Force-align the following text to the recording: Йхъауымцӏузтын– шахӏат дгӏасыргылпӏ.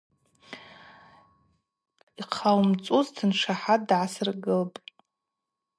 Йхъауымцӏузтын– 2.19 3.31
шахӏат 3.39 3.81
дгӏасыргылпӏ. 3.87 4.79